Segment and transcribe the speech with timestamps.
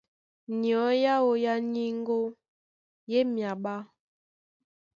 [0.61, 2.19] Nyɔ̌ ǎō yá nyíŋgó
[3.11, 3.75] í e myaɓá.